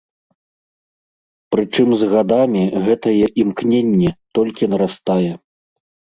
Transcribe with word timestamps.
Прычым 1.55 1.87
з 2.05 2.07
гадамі 2.13 2.63
гэтае 2.87 3.25
імкненне 3.45 4.11
толькі 4.41 4.71
нарастае. 4.75 5.31